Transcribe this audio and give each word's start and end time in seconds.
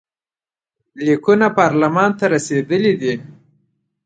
لیکونه 1.05 1.47
پارلمان 1.57 2.09
ته 2.19 2.25
رسېدلي 2.33 2.93
دي. 3.01 3.13